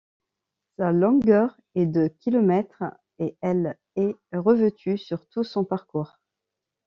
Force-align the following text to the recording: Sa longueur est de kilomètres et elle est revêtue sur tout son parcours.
Sa 0.77 0.91
longueur 0.91 1.55
est 1.75 1.85
de 1.85 2.07
kilomètres 2.07 2.81
et 3.19 3.37
elle 3.39 3.77
est 3.95 4.15
revêtue 4.33 4.97
sur 4.97 5.27
tout 5.27 5.43
son 5.43 5.63
parcours. 5.63 6.17